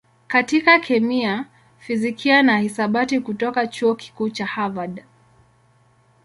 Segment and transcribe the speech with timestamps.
[0.27, 1.45] katika kemia,
[1.77, 5.03] fizikia na hisabati kutoka Chuo Kikuu cha Harvard.